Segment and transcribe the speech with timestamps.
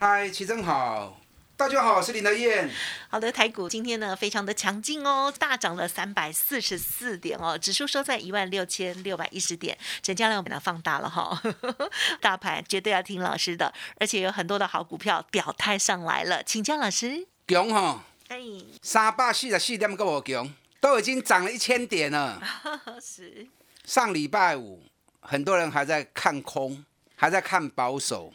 [0.00, 1.20] 嗨，齐真好，
[1.56, 2.70] 大家好，我是林德燕。
[3.08, 11.42] 好的，台股今天呢非常的强劲哦，大涨了三百四十四点哦，指数收在一万六千六百一十点，成交量把它放大了哈。
[12.22, 17.26] 大盘绝对要听老师的，而且有很多的好股票表态上来了，请教老师。
[17.48, 18.38] 强哈，哎，
[18.80, 22.40] 三百四十四点够我强，都已经涨了一千点了。
[23.02, 23.48] 是。
[23.84, 24.80] 上礼拜五，
[25.18, 26.84] 很多人还在看空，
[27.16, 28.32] 还在看保守。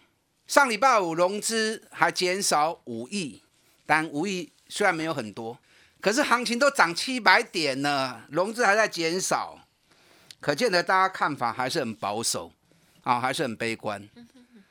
[0.47, 3.41] 上礼拜五融资还减少五亿，
[3.85, 5.57] 但五亿虽然没有很多，
[6.01, 9.59] 可是行情都涨七百点了，融资还在减少，
[10.39, 12.51] 可见得大家看法还是很保守
[13.03, 14.07] 啊，还是很悲观。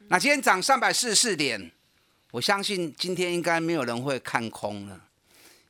[0.09, 1.73] 那今天涨三百四十四点，
[2.33, 5.00] 我相信今天应该没有人会看空了，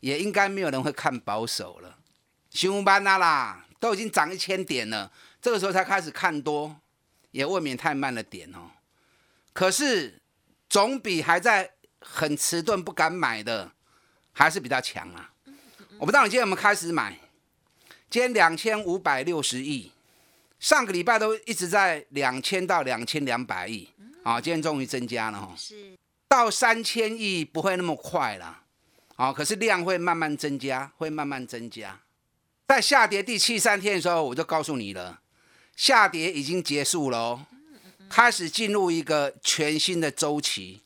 [0.01, 1.97] 也应该没有人会看保守了。
[2.51, 6.77] 新班啦啦，都已经涨一千点了，这个时候才开始看多，
[7.31, 8.71] 也未免太慢了点哦。
[9.53, 10.21] 可是，
[10.69, 13.73] 总比还在很迟钝不敢买的，
[14.33, 15.31] 还是比较强啊！
[15.99, 17.19] 我不知道你今天有没有开始买？
[18.09, 19.93] 今天两千五百六十亿，
[20.59, 23.91] 上个礼拜都一直在两千到两千两百亿，
[24.23, 25.97] 啊，今天终于增加了哈，是
[26.29, 28.63] 到三千亿不会那么快了，
[29.17, 32.01] 啊，可是量会慢慢增加，会慢慢增加。
[32.67, 35.21] 在下跌第七三天的时候，我就告诉你了，
[35.77, 37.47] 下跌已经结束了哦。
[38.13, 40.83] 开始进入一个全新的周期，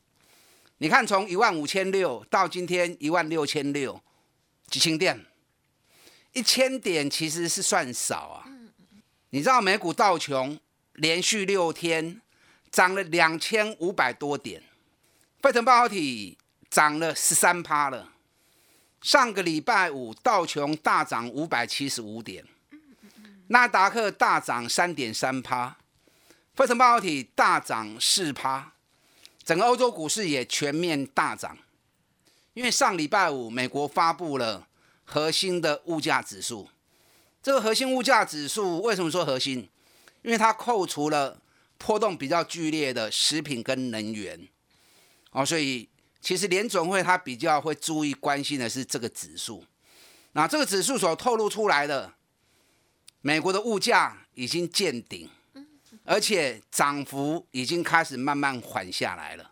[0.78, 4.00] 你看，从一万五千六到今天一万六千六，
[4.68, 5.26] 几千点，
[6.34, 8.46] 一千点其实是算少啊。
[9.30, 10.56] 你知道美股道琼
[10.92, 12.22] 连续六天
[12.70, 14.62] 涨了两千五百多点，
[15.42, 16.38] 费城半导体
[16.70, 18.12] 涨了十三趴了。
[19.02, 22.44] 上个礼拜五道琼大涨五百七十五点，
[23.48, 25.76] 纳达克大涨三点三趴。
[26.56, 28.72] 费城半导体大涨四趴，
[29.44, 31.58] 整个欧洲股市也全面大涨。
[32.54, 34.66] 因为上礼拜五美国发布了
[35.04, 36.70] 核心的物价指数，
[37.42, 39.68] 这个核心物价指数为什么说核心？
[40.22, 41.38] 因为它扣除了
[41.76, 44.48] 波动比较剧烈的食品跟能源，
[45.32, 45.86] 哦，所以
[46.22, 49.62] 其实联总会它比较会注意关心的是这个指数。
[50.32, 52.14] 那这个指数所透露出来的，
[53.20, 55.28] 美国的物价已经见顶。
[56.06, 59.50] 而且涨幅已经开始慢慢缓下来了。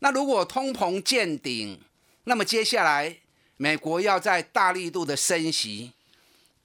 [0.00, 1.80] 那如果通膨见顶，
[2.24, 3.16] 那么接下来
[3.56, 5.92] 美国要在大力度的升息，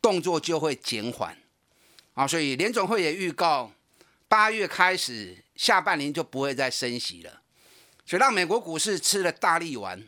[0.01, 1.37] 动作就会减缓
[2.13, 2.27] 啊。
[2.27, 3.71] 所以联总会也预告，
[4.27, 7.41] 八月开始下半年就不会再升息了，
[8.05, 10.03] 所以让美国股市吃了大力丸，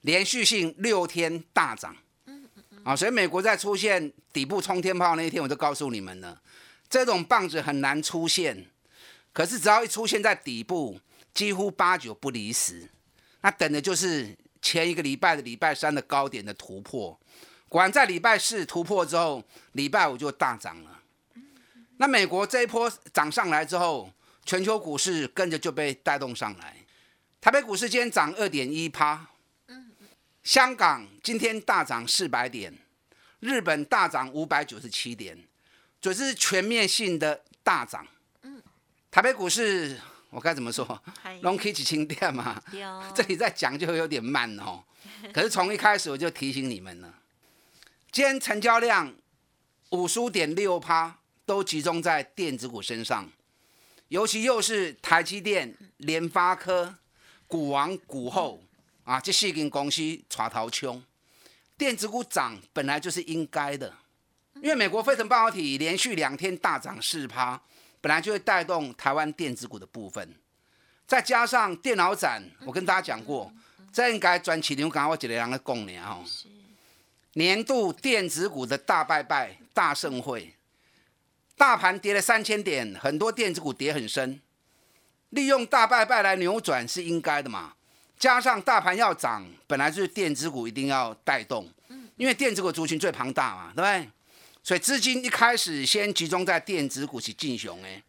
[0.00, 1.94] 连续性六天大涨。
[2.84, 6.38] 啊，所以美国在出现底部冲天炮那一天，我就告诉你们了。
[6.94, 8.66] 这种棒子很难出现，
[9.32, 11.00] 可是只要一出现在底部，
[11.32, 12.88] 几乎八九不离十。
[13.40, 14.32] 那等的就是
[14.62, 17.18] 前一个礼拜的礼拜三的高点的突破。
[17.68, 21.00] 果然在礼拜四突破之后，礼拜五就大涨了。
[21.96, 24.08] 那美国这一波涨上来之后，
[24.44, 26.76] 全球股市跟着就被带动上来。
[27.40, 29.30] 台北股市今天涨二点一趴，
[30.44, 32.72] 香港今天大涨四百点，
[33.40, 35.36] 日本大涨五百九十七点。
[36.04, 38.06] 所以是全面性的大涨。
[38.42, 38.62] 嗯，
[39.10, 39.98] 台北股市
[40.28, 40.86] 我该怎么说
[41.40, 42.62] ？Long K 几千点嘛。
[43.14, 44.84] 这里再讲就有点慢哦。
[45.32, 47.20] 可是从一开始我就提醒你们了。
[48.12, 49.14] 今天成交量
[49.92, 53.26] 五十五点六趴都集中在电子股身上，
[54.08, 56.96] 尤其又是台积电、联发科、
[57.46, 58.62] 股王股后
[59.04, 61.02] 啊，这四间公司抓头冲，
[61.78, 63.90] 电子股涨本来就是应该的。
[64.64, 67.60] 因为美国飞腾半导体连续两天大涨四趴，
[68.00, 70.34] 本来就会带动台湾电子股的部分，
[71.06, 73.52] 再加上电脑展，我跟大家讲过，
[73.92, 76.24] 这应该转起牛刚我几个人的共年哦，
[77.34, 80.54] 年度电子股的大拜拜大盛会，
[81.58, 84.40] 大盘跌了三千点，很多电子股跌很深，
[85.28, 87.74] 利用大拜拜来扭转是应该的嘛，
[88.18, 91.70] 加上大盘要涨，本来就是电子股一定要带动，
[92.16, 94.10] 因为电子股族群最庞大嘛，对不对？
[94.64, 98.02] 所以资金一开始先集中在电子股去进雄，哎，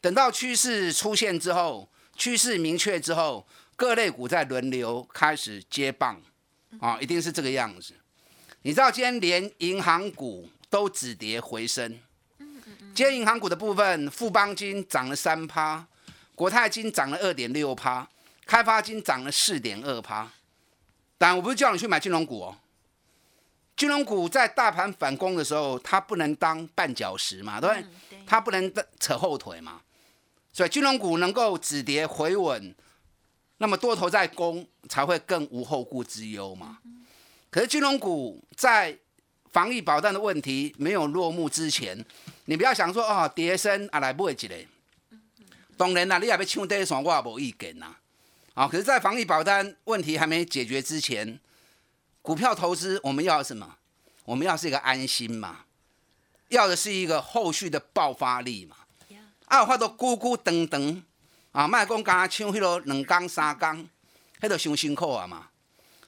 [0.00, 3.46] 等到趋势出现之后，趋势明确之后，
[3.76, 6.20] 各类股在轮流开始接棒，
[6.80, 7.94] 啊，一定是这个样子。
[8.62, 11.96] 你知道今天连银行股都止跌回升，
[12.92, 15.86] 今天银行股的部分，富邦金涨了三趴，
[16.34, 18.08] 国泰金涨了二点六趴，
[18.44, 20.28] 开发金涨了四点二趴。
[21.16, 22.56] 但我不是叫你去买金融股哦，
[23.76, 28.18] 金融股在大盘反攻的时候，它不能当绊脚石嘛，对不对？
[28.26, 29.80] 它不能扯后腿嘛。
[30.52, 32.74] 所以金融股能够止跌回稳，
[33.56, 36.78] 那么多头在攻才会更无后顾之忧嘛。
[37.50, 38.96] 可是金融股在
[39.50, 42.04] 防疫保单的问题没有落幕之前，
[42.44, 44.54] 你不要想说哦，跌升啊来买一个。
[45.76, 47.96] 当然啦，你也要抢跌算，我也无意见呐。
[48.54, 51.40] 啊，可是，在防疫保单问题还没解决之前，
[52.22, 53.76] 股票投资我们要什么？
[54.24, 55.64] 我们要是一个安心嘛，
[56.48, 58.76] 要的是一个后续的爆发力嘛。
[59.46, 61.02] 啊，发到咕咕噔噔，
[61.50, 63.86] 啊，卖讲刚抢迄落两缸三缸，
[64.40, 65.48] 迄都伤辛苦啊嘛。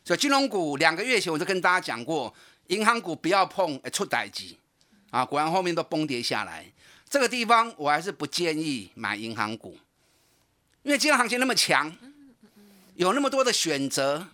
[0.04, 2.32] 所以金融股两个月前我就跟大家讲过，
[2.68, 4.54] 银行股不要碰，会出代志。
[5.10, 6.64] 啊，果然后面都崩跌下来。
[7.10, 9.76] 这个地方我还是不建议买银行股，
[10.82, 11.94] 因为金融行情那么强，
[12.94, 14.26] 有那么多的选择，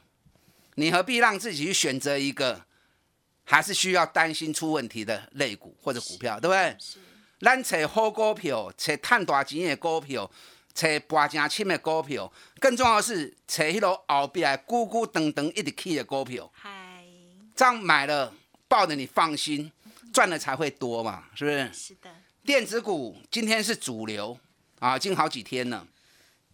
[0.77, 2.65] 你何必让自己去选择一个
[3.45, 6.77] 还是需要担心出问题的类股或者股票，对不对？
[7.41, 10.31] 咱找好股票，找赚大钱的股票，
[10.75, 12.31] 找博正深的股票，
[12.61, 16.51] 更重要的是找迄落后壁咕咕噔噔一直起的股票。
[16.55, 17.03] 嗨，
[17.57, 18.33] 这样买了，
[18.69, 19.73] 抱着你放心，
[20.13, 21.71] 赚的才会多嘛，是不是？
[21.73, 22.11] 是的。
[22.45, 24.39] 电子股今天是主流
[24.79, 25.87] 啊，已经好几天了。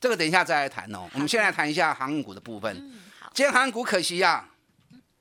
[0.00, 1.08] 这个等一下再来谈哦。
[1.14, 2.92] 我们先来谈一下航运股的部分。
[3.36, 4.48] 今天航运股可惜呀，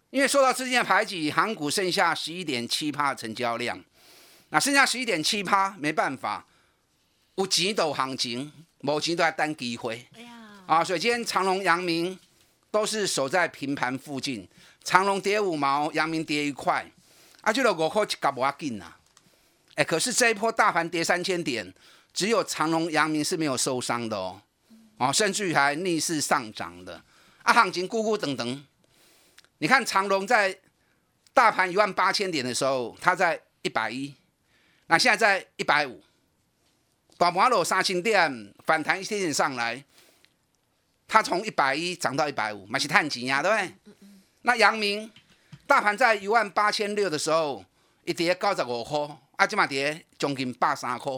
[0.10, 3.78] 因为受到资金的排挤，韩股剩下十一点七趴成交量。
[4.52, 6.46] 那剩下十一点七趴，没办法，
[7.36, 8.50] 有钱都行情，
[8.84, 10.08] 无钱都在等机会。
[10.66, 12.18] 啊，所以今天长隆、阳明
[12.72, 14.48] 都是守在平盘附近，
[14.82, 16.90] 长隆跌五毛，阳明跌一块，
[17.42, 18.96] 啊，就落五块一角无要紧呐。
[19.74, 21.74] 哎，可是这一波大盘跌三千点，
[22.14, 24.42] 只有长隆、阳明是没有受伤的哦，
[25.00, 27.04] 哦，甚至于还逆势上涨的。
[27.45, 28.65] 啊，行情咕咕等等，
[29.59, 30.57] 你看长隆在
[31.31, 34.15] 大盘一万八千点的时候，它在一百一。
[34.88, 36.01] 那现在在一百五，
[37.19, 39.83] 把马路三千点反弹一点点上来，
[41.07, 43.95] 它从一百一涨到一百五，买是探钱呀，对不对？
[44.42, 45.12] 那阳明
[45.68, 47.63] 大盘在一万八千六的时候，
[48.06, 49.00] 一跌高十五块，
[49.36, 51.13] 啊，今嘛跌将近八三块，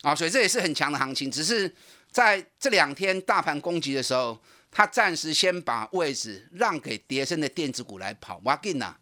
[0.00, 1.70] 啊，所以这也是很强的行情，只是
[2.10, 4.38] 在这两天大盘攻击的时候，
[4.76, 8.94] 它暂时先把位置让给跌升的电子股来跑，哇劲呐。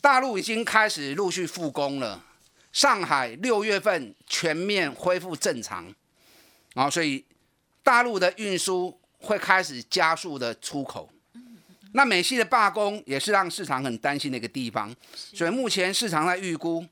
[0.00, 2.24] 大陆已经开始陆续复工了，
[2.72, 5.94] 上海六月份全面恢复正常，
[6.72, 7.22] 啊，所以
[7.82, 11.10] 大陆的运输会开始加速的出口。
[11.92, 14.96] 那美系的罢工也是让市场很担心的一个地方，
[15.34, 16.82] 所以目前市场在预估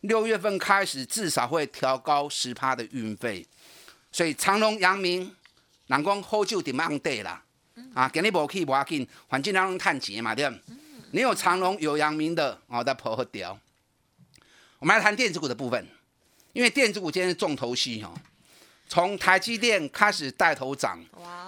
[0.00, 3.46] 六月份开始至少会调高十趴的运费，
[4.10, 5.32] 所以长隆、阳明、
[5.88, 7.42] 南光、好酒点样对啦，
[7.94, 10.50] 啊，今日无去无要紧，环境当中探钱嘛，对。
[11.12, 13.58] 你有长隆有阳明的哦，在破和掉。
[14.78, 15.86] 我们来谈电子股的部分，
[16.52, 18.12] 因为电子股今天是重头戏哦。
[18.88, 21.02] 从台积电开始带头涨，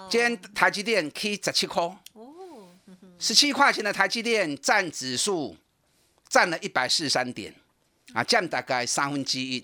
[0.09, 2.69] 今天台积电 K 十七块，哦，
[3.17, 5.55] 十七块钱的台积电占指数
[6.27, 7.53] 占了一百四十三点，
[8.13, 9.63] 啊，占大概三分之一，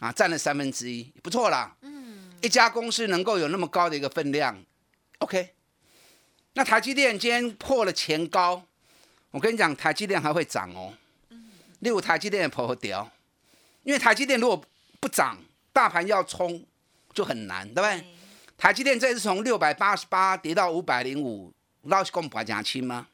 [0.00, 1.74] 啊，占了三分之一，不错啦。
[1.80, 1.97] 嗯，
[2.40, 4.62] 一家公司能够有那么高的一个分量
[5.18, 5.54] ，OK。
[6.54, 8.62] 那台积电今天破了前高。
[9.30, 10.94] 我跟你讲，台积电还会涨哦。
[11.80, 13.08] 例如台积电的破掉，
[13.82, 14.64] 因为台积电如果
[14.98, 15.38] 不涨，
[15.72, 16.64] 大盘要冲
[17.12, 18.04] 就很难，对不对？
[18.56, 21.52] 台积电这次从六百八十八跌到五百零五，
[21.82, 23.06] 老是讲不讲清吗？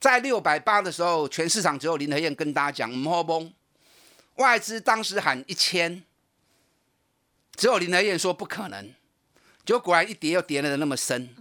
[0.00, 3.52] 在六百八的时候，全市场只有林德燕跟大家讲唔好崩，
[4.36, 6.02] 外资当时喊一千，
[7.56, 8.92] 只有林德燕说不可能，
[9.64, 11.34] 结果果然一跌又跌了那么深。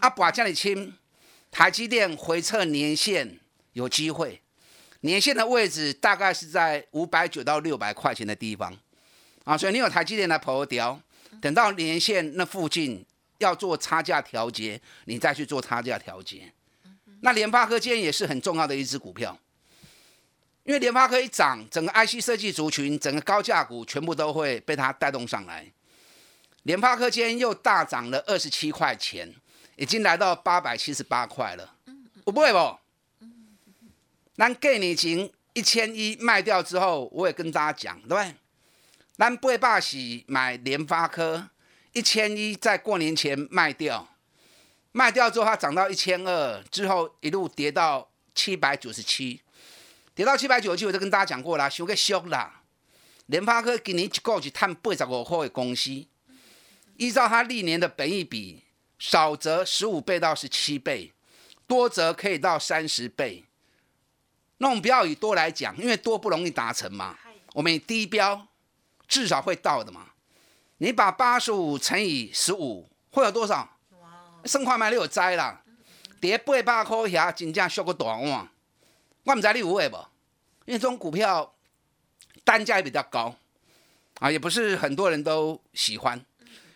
[0.00, 0.94] 阿，把这里轻，
[1.50, 3.40] 台积电回测年线。
[3.74, 4.40] 有机会，
[5.00, 8.72] 年线的位置大概是在五百九到六百块钱的地方，
[9.42, 11.00] 啊，所以你有台积电来跑调，
[11.40, 13.04] 等到年线那附近
[13.38, 16.52] 要做差价调节，你再去做差价调节。
[17.22, 19.36] 那联发科今天也是很重要的一只股票，
[20.64, 25.70] 因为联发科一涨，整个 IC 设计族群、整个高价股全部都会被它带动上来。
[26.62, 29.34] 联发科今天又大涨了二十七块钱，
[29.76, 31.74] 已经来到八百七十八块了，
[32.24, 32.78] 我不会不？
[34.36, 38.34] 咱过年前一千一卖掉之后，我也跟大家讲，对不对？
[39.18, 41.50] 咱八百是买联发科，
[41.92, 44.08] 一千一在过年前卖掉，
[44.92, 49.42] 卖掉之后它涨到一千二，之后一路跌到七百九十七，
[50.14, 52.62] 跌到七百九十七，我就跟大家讲过了，收个俗啦。
[53.26, 55.90] 联发科今年一个是探八十五块的公司，
[56.96, 58.62] 依照它历年的本益比，
[58.98, 61.12] 少则十五倍到十七倍，
[61.66, 63.44] 多则可以到三十倍。
[64.58, 67.18] 那我们不要以多来讲，因为多不容易达成嘛。
[67.54, 68.46] 我们以低标，
[69.08, 70.10] 至少会到的嘛。
[70.78, 73.76] 你把八十五乘以十五，会有多少？
[74.44, 75.62] 生化卖你有摘啦，
[76.20, 78.48] 跌八百块遐，真正缩个大碗。
[79.24, 79.96] 我唔知你有会不？
[80.66, 81.54] 因为这种股票
[82.44, 83.34] 单价也比较高
[84.20, 86.24] 啊，也不是很多人都喜欢。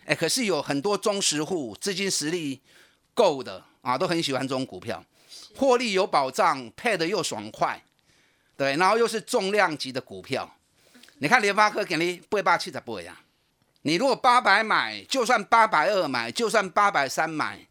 [0.05, 2.61] 哎，可是有很多忠实户资金实力
[3.13, 5.03] 够的啊，都很喜欢这种股票，
[5.55, 7.83] 获利有保障，配的又爽快，
[8.57, 10.55] 对，然后又是重量级的股票。
[11.19, 13.19] 你看联发科给你八百七十八呀。
[13.83, 17.67] 你如果八百买，就算八百二买，就算八百三买，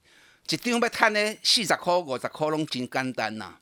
[0.48, 3.56] 一张要赚呢四十块、五十块拢真简单呐。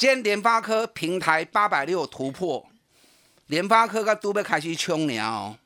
[0.00, 2.66] 今天联发科平台八百六突破，
[3.48, 5.58] 联发科个都要开始冲了哦。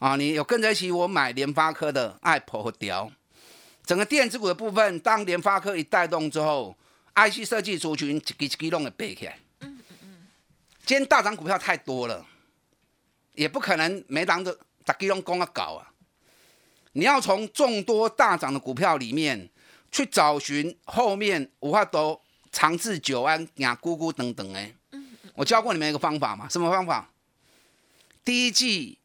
[0.00, 3.08] 啊，你有跟着一起我买联发科的爱破和掉。
[3.86, 6.76] 整个电子股的部分，当联发科一带动之后
[7.14, 9.38] ，IC 设计族群一支一支拢会背起来。
[9.60, 10.28] 嗯嗯嗯。
[10.84, 12.26] 今天大涨股票太多了，
[13.34, 14.58] 也不可能每档都。
[14.84, 15.86] 大基隆讲啊搞啊，
[16.90, 19.48] 你要从众多大涨的股票里面
[19.92, 24.72] 去找寻后面五法都长治久安、雅姑姑等等哎。
[25.34, 26.48] 我教过你们一个方法嘛？
[26.48, 27.10] 什么方法？
[28.24, 28.98] 第一季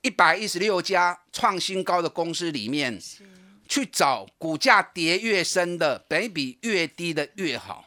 [0.00, 2.98] 一百一十六家创新高的公司里面，
[3.68, 7.84] 去找股价跌越深的，本比越低的越好。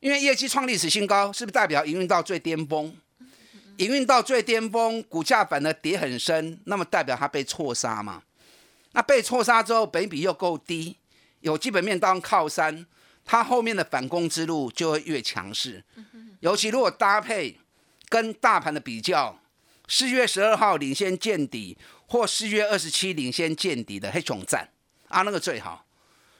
[0.00, 2.94] 因为业绩创历史新高，是不是代表营运到最巅峰？
[3.78, 8.22] 营运到最巅峰，股价反而跌很深，那么代表它被错杀嘛？
[8.92, 10.96] 那被错杀之后，本比又够低，
[11.44, 12.86] 有基本面当靠山，
[13.22, 15.84] 它后面的反攻之路就会越强势。
[16.40, 17.60] 尤其如果搭配
[18.08, 19.38] 跟大盘的比较，
[19.86, 24.66] 四月十二号领先见底，或四月二十七领先见底的黑熊站
[25.08, 25.84] 啊，那个最好。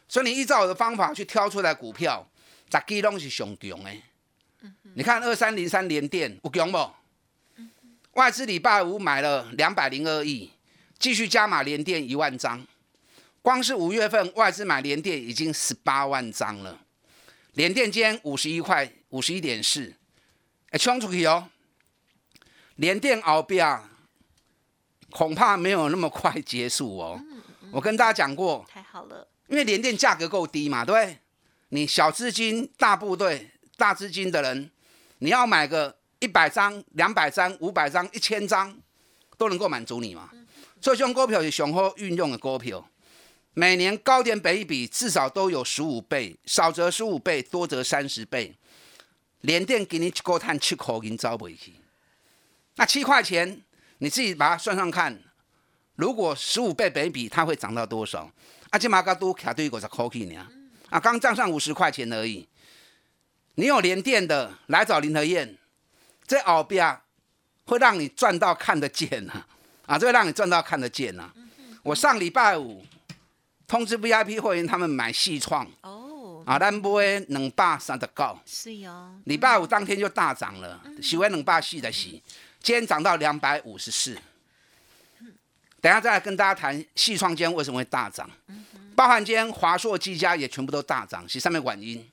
[0.08, 2.26] 所以你依照我的方法去挑出来股票，
[2.72, 3.90] 十基拢是上强的。
[4.94, 6.90] 你看二三零三连电有强不？
[8.12, 10.50] 外资礼拜五买了两百零二亿，
[10.98, 12.66] 继续加码连电一万张。
[13.44, 16.80] 光是五月份外资买联电已经十八万张了。
[17.52, 19.92] 联电间五十一块五十一点四，
[20.70, 21.46] 哎，冲出去哦！
[22.76, 23.86] 连电熬标
[25.10, 27.20] 恐怕没有那么快结束哦。
[27.70, 31.18] 我跟大家讲过，太好了，因为连电价格够低嘛，对不对？
[31.68, 34.70] 你小资金、大部队、大资金的人，
[35.18, 35.94] 你要买个。
[36.20, 38.74] 一百张、两百张、五百张、一千张，
[39.36, 40.30] 都能够满足你嘛？
[40.80, 42.88] 所以这种股票是雄厚运用的股票，
[43.54, 48.54] 每年高点比比至少都有十五倍，少则十五倍，多则三十倍。
[49.42, 51.74] 连电给你一个碳七块银招不起，
[52.76, 53.60] 那七块钱
[53.98, 55.22] 你自己把它算上看，
[55.96, 58.30] 如果十五倍比比，它会涨到多少？
[58.70, 60.48] 啊，这马嘎都卡对五十块钱呢？
[60.90, 62.48] 啊，刚涨上五十块钱而已。
[63.56, 65.56] 你有连电的，来找林和燕。
[66.26, 66.98] 这后边
[67.66, 69.44] 会让你赚到看得见呐，
[69.86, 71.30] 啊，这会让你赚到看得见呐。
[71.82, 72.82] 我上礼拜五
[73.66, 76.80] 通知 VIP 会员他们买细创哦，啊，咱买
[77.28, 79.14] 两百三十九，是哦。
[79.24, 82.22] 礼拜五当天就大涨了，喜欢两百四的喜，
[82.60, 84.16] 今天涨到两百五十四。
[85.80, 88.30] 等下再来跟大家谈细创间为什么会大涨，
[88.94, 92.08] 包含今天华硕、技嘉也全部都大涨，是上面原因。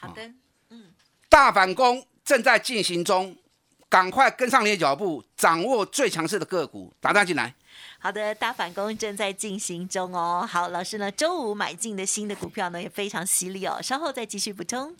[0.00, 0.30] 好的，
[0.70, 0.86] 嗯，
[1.28, 2.06] 大反攻。
[2.24, 3.36] 正在进行中，
[3.86, 7.54] 赶快跟上你的脚步，掌握最强势的个股，打单进来。
[8.04, 10.46] 好的，大反攻正在进行中哦。
[10.46, 14.94] 好，老师呢，周五买进的新的股票呢也非常犀利哦，稍后再继续补充。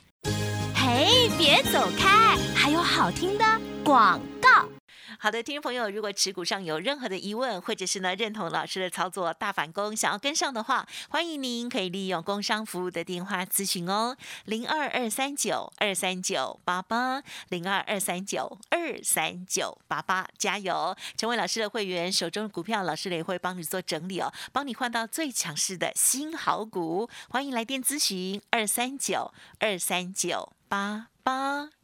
[0.74, 3.44] 嘿，别走开，还有好听的
[3.84, 4.73] 广告。
[5.18, 20.96] 好的，听众朋友，如果持股上有任何的疑问，或者是呢认同老师的操作大反攻，想要跟上的话，欢迎您可以利用工商服务的电话咨询哦，零二二三九二三九八八，零二二三九二三九八八，加油！
[21.16, 31.83] 成为老师的会员，手中的股票老师也会帮你做整理哦，帮你换到最强势的新好股，欢迎来电咨询二三九二三九八八。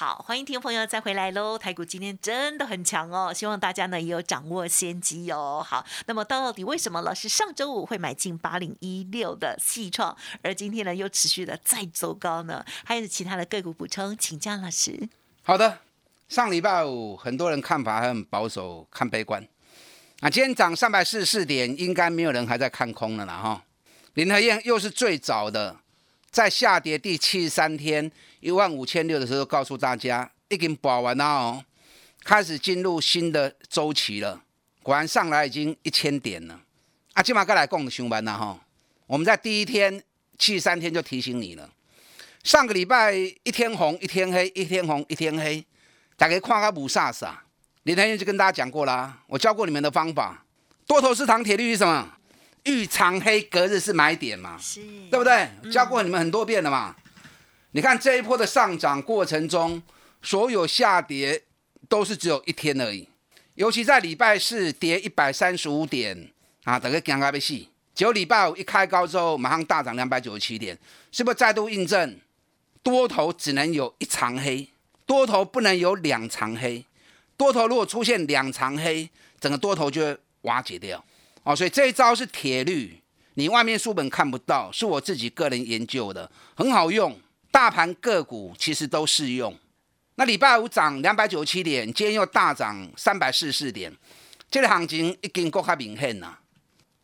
[0.00, 1.58] 好，欢迎听众朋友再回来喽！
[1.58, 5.62] 台股今天真的很强哦，希望大家呢也有掌握先机哦。
[5.62, 12.64] 好，那么到底为什么老师上周五会买进八零一六的细创，而今天呢又持续的再走高呢？
[12.82, 15.06] 还有其他的个股补充，请教老师。
[15.42, 15.80] 好的，
[16.30, 19.46] 上礼拜五很多人看法很保守，看悲观。
[20.20, 23.62] 啊，今天涨三百四十四点，应该没有人还在看空了啦哈。
[24.14, 25.76] 林和燕又是最早的。
[26.30, 31.64] 在下跌第七十三天一万五千六的时候，告诉大家已经保完了哦，
[32.22, 34.40] 开始进入新的周期了。
[34.82, 36.60] 果然上来已经一千点了。
[37.14, 38.58] 啊，今晚该来共熊班了哈。
[39.06, 40.02] 我们在第一天
[40.38, 41.68] 七十三天就提醒你了。
[42.44, 45.64] 上个礼拜一天红一天黑，一天红一天黑，
[46.16, 47.42] 大家看个不傻傻。
[47.82, 50.44] 林天燕就跟大家讲过啦，我教过你们的方法，
[50.86, 52.16] 多头市场铁律是什么？
[52.64, 55.48] 遇长黑隔日是买点嘛，是，对不对？
[55.72, 56.94] 教过你们很多遍了嘛。
[57.72, 59.82] 你看这一波的上涨过程中，
[60.22, 61.42] 所有下跌
[61.88, 63.08] 都是只有一天而已。
[63.54, 66.30] 尤其在礼拜四跌一百三十五点
[66.64, 67.68] 啊，等个尴尬被戏。
[67.94, 70.78] 结果礼拜五一开高之后，马上大涨两百九十七点，
[71.12, 72.18] 是不是再度印证
[72.82, 74.68] 多头只能有一长黑，
[75.04, 76.84] 多头不能有两长黑。
[77.36, 81.02] 多头如果出现两长黑，整个多头就会瓦解掉。
[81.42, 83.00] 哦，所以这一招是铁律，
[83.34, 87.18] 你外面书本看不到，是我自己个人研究的，很好用。
[87.50, 89.58] 大盘个股其实都适用。
[90.14, 93.92] 那礼拜五涨两百九十七点，今天又大涨三百四十四点，
[94.50, 96.38] 这个行情已经够卡明显了。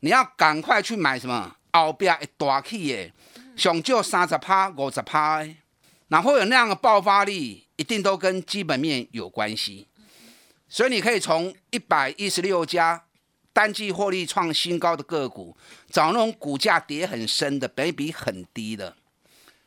[0.01, 1.57] 你要赶快去买什么？
[1.73, 3.11] 后边一大起的，
[3.57, 5.45] 上就三十趴、五十趴，
[6.09, 9.89] 然后有那样的爆发力，一定都跟基本面有关系。
[10.69, 13.06] 所以你可以从一百一十六家。
[13.57, 15.57] 单季获利创新高的个股，
[15.89, 18.95] 找那种股价跌很深的，本比很低的。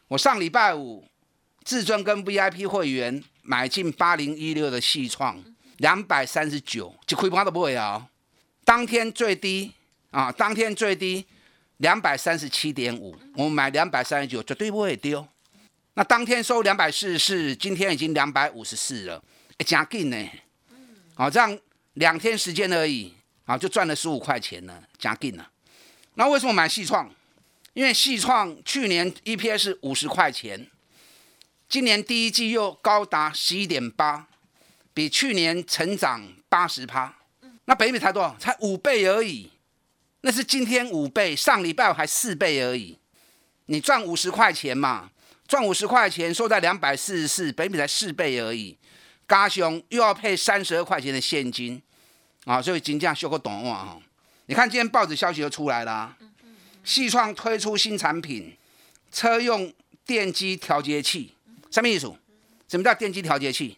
[0.10, 1.04] 我上礼拜五，
[1.65, 5.43] 至尊跟 VIP 会员买进八零一六的细创，
[5.78, 8.08] 两百三十九，就亏盘都不会啊。
[8.63, 9.71] 当天最低
[10.12, 11.25] 啊，当天最低
[11.78, 15.28] 两百三十七点五，我们买两百三十九，绝对不会丢。
[15.95, 19.23] 那当天收两百四十四，今天已经两百五十四了，
[19.65, 20.30] 加劲呢。
[21.15, 21.58] 好，这样
[21.95, 23.15] 两天时间而已。
[23.49, 25.49] 啊，就赚了十五块钱呢，加劲了。
[26.13, 27.12] 那为什么买细创？
[27.73, 30.67] 因为细创去年 EPS 五十块钱，
[31.67, 34.27] 今年第一季又高达十一点八，
[34.93, 37.15] 比去年成长八十趴。
[37.65, 38.35] 那北美才多少？
[38.38, 39.49] 才五倍而已。
[40.21, 42.99] 那是今天五倍，上礼拜还四倍而已。
[43.65, 45.09] 你赚五十块钱嘛，
[45.47, 48.77] 赚五十块钱收在两百四十四，北美才四倍而已。
[49.25, 51.81] 嘎熊又要配三十二块钱的现金。
[52.49, 54.01] 啊，所以金价修个短袜哈，
[54.47, 56.17] 你看今天报纸消息就出来了，
[56.83, 58.57] 细创推出新产品，
[59.12, 59.71] 车用
[60.03, 61.35] 电机调节器，
[61.69, 62.12] 什么意思？
[62.67, 63.77] 什么叫电机调节器？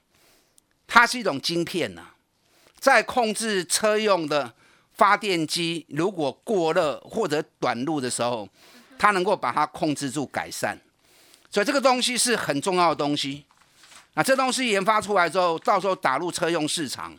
[0.88, 2.12] 它是一种晶片呐，
[2.80, 4.54] 在控制车用的
[4.94, 8.48] 发电机，如果过热或者短路的时候，
[8.98, 10.80] 它能够把它控制住改善，
[11.50, 13.44] 所以这个东西是很重要的东西。
[14.14, 17.14] 那这东西研发出来之后，到时候打入车用市场。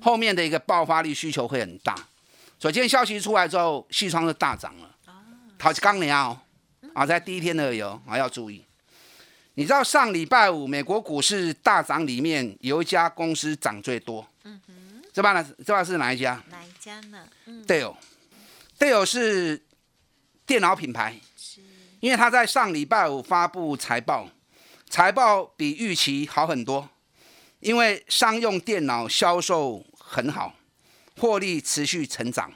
[0.00, 1.94] 后面的一个爆发力需求会很大，
[2.58, 4.90] 所以今天消息出来之后，西窗就大涨了。
[5.58, 6.38] 好，刚年哦，
[6.94, 8.64] 啊，在第一天的有啊，要注意。
[9.54, 16.42] 你知道上礼拜五美国股市大涨里面有一家公司涨最多，嗯哼，这把呢，这把是哪一家？
[16.50, 17.26] 哪一家呢
[17.66, 19.64] ？Dell，Dell 是
[20.44, 21.62] 电脑品牌，是，
[22.00, 24.28] 因为他在上礼拜五发布财报，
[24.90, 26.90] 财报比预期好很多，
[27.66, 29.84] 因为商用电脑销售。
[30.08, 30.54] 很好，
[31.18, 32.52] 获利持续成长，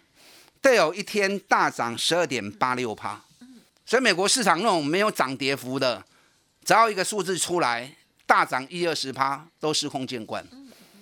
[0.63, 3.21] 都有一天大涨十二点八六趴。
[3.85, 6.05] 所以美国市场那种没有涨跌幅的，
[6.65, 7.93] 只要一个数字出来
[8.25, 10.47] 大涨一二十趴，都司空见惯。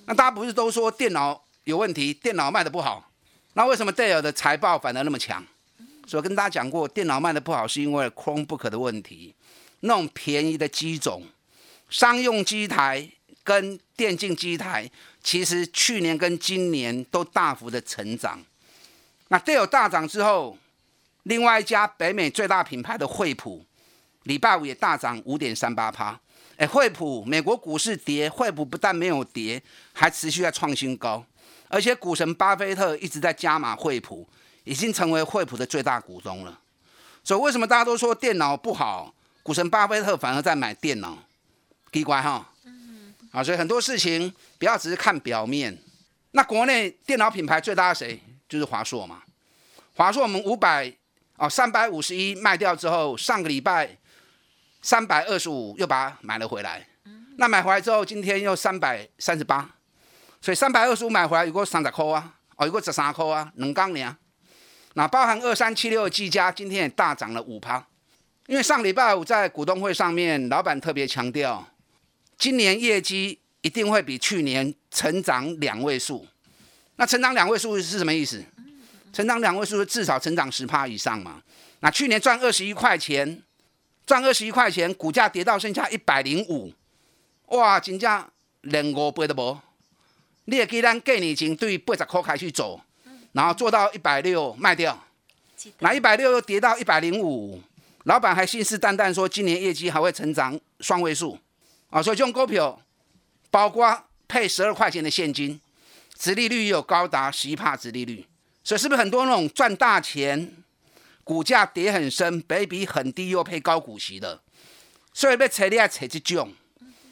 [0.06, 3.10] 那大家不是都说电脑有问题，电脑卖的不好，
[3.52, 5.44] 那为什么戴尔的财报反而那么强？
[6.06, 9.34] 所以跟大家讲过，电脑卖的不好是因为 Chromebook 的问题，
[9.80, 11.24] 那种便宜的机种，
[11.90, 13.06] 商用机台
[13.48, 14.90] 跟电竞机台，
[15.24, 18.38] 其实去年跟今年都大幅的成长。
[19.28, 20.58] 那都有大涨之后，
[21.22, 23.64] 另外一家北美最大品牌的惠普，
[24.24, 26.20] 礼拜五也大涨五点三八趴。
[26.58, 29.62] 哎，惠普美国股市跌，惠普不但没有跌，
[29.94, 31.24] 还持续在创新高，
[31.68, 34.28] 而且股神巴菲特一直在加码惠普，
[34.64, 36.60] 已经成为惠普的最大股东了。
[37.24, 41.16] 所以为什么大家都说电脑不好，股神巴菲特反而在买电脑？
[41.90, 42.52] 奇怪哈。
[43.38, 43.40] 嗯。
[43.40, 45.76] 啊，所以很多事情不要只是看表面。
[46.32, 48.20] 那国内电脑品牌最大的谁？
[48.48, 49.22] 就是华硕嘛。
[49.94, 50.92] 华硕我们五百
[51.36, 53.96] 哦，三百五十一卖掉之后，上个礼拜。
[54.80, 56.86] 三百二十五又把它买了回来，
[57.36, 59.68] 那买回来之后，今天又三百三十八，
[60.40, 64.16] 所以三百二十五买回来有个三十块啊，哦，有个十三块啊，两刚年。
[64.94, 67.84] 那包含二三七六的技嘉，今天也大涨了五趴，
[68.46, 71.66] 因为上礼拜五在股东会上面，老板特别强调，
[72.38, 76.26] 今年业绩一定会比去年成长两位数。
[76.96, 78.42] 那成长两位数是什么意思？
[79.12, 81.42] 成长两位数至少成长十趴以上嘛。
[81.80, 83.42] 那去年赚二十一块钱。
[84.06, 86.72] 赚二十一块钱，股价跌到剩下一百零五，
[87.48, 88.26] 哇，真正
[88.62, 89.58] 连五倍都无。
[90.46, 92.80] 你也可以咱给你钱对八十块开始走，
[93.32, 94.98] 然后做到一百六卖掉，
[95.80, 97.60] 那一百六又跌到一百零五，
[98.04, 101.38] 老板还信誓旦旦说今年业绩还会成长双位数
[101.90, 102.80] 啊，所以这种股票，
[103.50, 105.60] 包括配十二块钱的现金，
[106.18, 108.26] 殖利率有高达十一帕殖利率，
[108.62, 110.52] 所以是不是很多那种赚大钱？
[111.24, 114.40] 股价跌很深，倍比很低又配高股息的，
[115.12, 116.50] 所以要扯你要扯这种，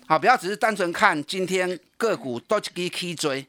[0.07, 3.47] 好，不要只是单纯看今天个股都去去追，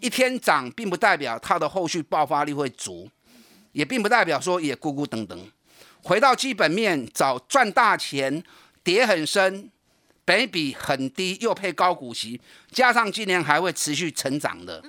[0.00, 3.10] 一天涨并不代表它的后续爆发力会足，
[3.72, 5.50] 也并不代表说也咕咕等等。
[6.02, 8.42] 回到基本面，找赚大钱，
[8.82, 9.70] 跌很深，
[10.26, 12.38] 倍比很低又配高股息，
[12.70, 14.82] 加上今年还会持续成长的，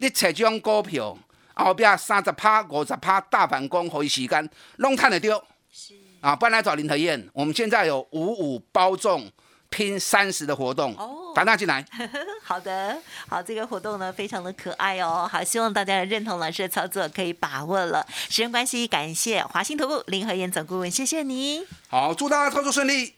[0.00, 1.16] 你扯这种股票。
[1.56, 5.40] 后边三十趴、五十趴大反攻，可以时间弄探的丢。
[5.72, 7.28] 是啊，不然来找林和燕。
[7.32, 9.30] 我们现在有五五包中
[9.70, 11.86] 拼三十的活动哦，打大进来。
[12.42, 15.28] 好的，好，这个活动呢非常的可爱哦。
[15.30, 18.04] 好，希望大家认同老师的操作，可以把握了。
[18.28, 21.64] 时间关系，感谢华兴投顾林和燕总顾问，谢谢你。
[21.86, 23.14] 好，祝大家操作顺利。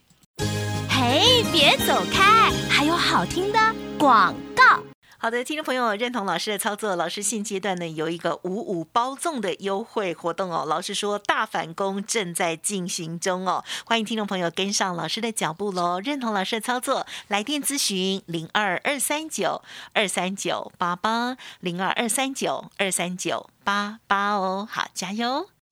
[1.09, 3.59] 哎，别走开，还有好听的
[3.97, 4.83] 广告。
[5.16, 10.64] 好的，听众朋友，认同老师的操作，老师现阶段呢有一个五五包粽的优惠活动哦。
[10.66, 16.01] 老师说大反攻正在进行中哦，欢迎听众朋友跟上老师的脚步喽。
[16.01, 24.66] 认同老师的操作，来电咨询零二二三九二三九八八零二二三九二三九八八哦。
[24.69, 25.49] 好，加油！